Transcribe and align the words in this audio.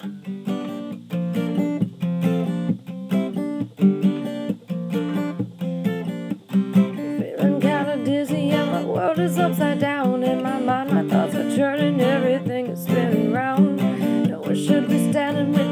Feeling 0.00 0.16
kinda 7.60 8.00
dizzy 8.02 8.48
and 8.48 8.72
my 8.72 8.82
world 8.82 9.18
is 9.18 9.38
upside 9.38 9.78
down. 9.78 10.22
In 10.22 10.42
my 10.42 10.58
mind, 10.58 10.90
my 10.90 11.06
thoughts 11.06 11.34
are 11.34 11.54
turning, 11.54 12.00
everything 12.00 12.68
is 12.68 12.84
spinning 12.84 13.32
round. 13.34 13.76
No 14.26 14.40
one 14.40 14.54
should 14.54 14.88
be 14.88 15.10
standing 15.10 15.52
with 15.52 15.69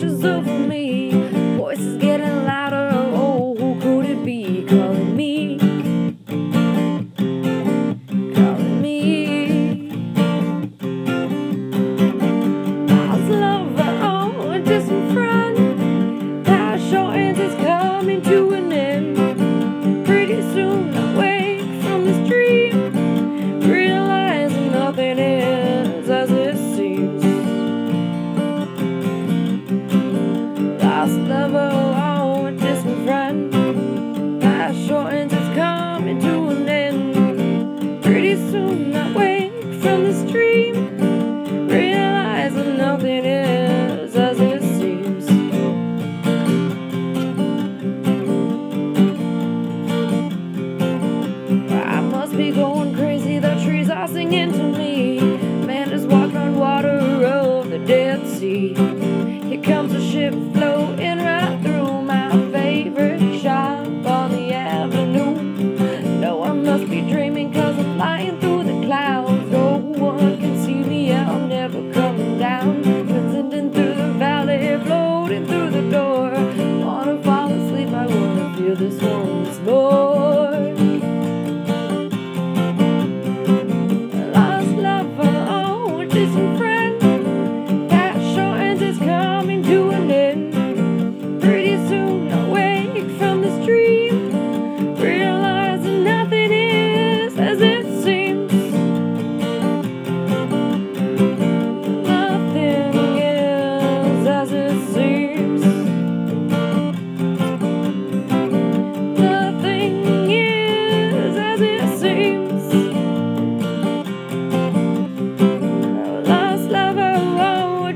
washes 0.00 0.24
over 0.24 0.58
me. 0.58 1.10
Voices 1.56 1.96
getting 1.98 2.44
louder. 2.46 2.90
Oh, 2.92 3.54
who 3.54 3.80
could 3.80 4.06
it 4.10 4.24
be 4.24 4.64
calling 4.66 5.14
me? 5.16 5.58
Calling 8.34 8.80
me. 8.80 9.90
How's 12.88 13.28
lover, 13.28 13.98
Oh, 14.02 14.50
a 14.52 14.60
distant 14.60 15.12
friend. 15.12 16.46
Passion 16.46 17.36
is 17.40 17.54
coming 17.56 18.22
to 18.22 18.50
an 18.52 18.64
end. 18.64 18.69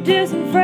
disenfranchised. 0.05 0.64